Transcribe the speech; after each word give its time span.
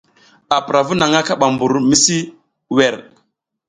A 0.55 0.57
pura 0.65 0.81
vu 0.87 0.93
naƞʼna 0.99 1.19
kaɓa 1.27 1.45
mɓur 1.53 1.73
misi 1.89 2.17
wer. 2.75 2.95